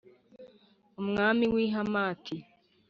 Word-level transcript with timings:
Umwami 1.01 1.43
w’i 1.53 1.67
Hamati, 1.75 2.35